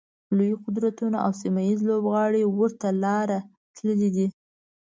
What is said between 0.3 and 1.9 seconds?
لوی قدرتونه او سیمه ییز